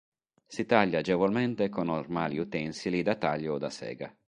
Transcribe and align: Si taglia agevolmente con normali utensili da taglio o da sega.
Si 0.47 0.65
taglia 0.65 0.97
agevolmente 0.97 1.69
con 1.69 1.85
normali 1.85 2.39
utensili 2.39 3.03
da 3.03 3.13
taglio 3.15 3.53
o 3.53 3.57
da 3.59 3.69
sega. 3.69 4.11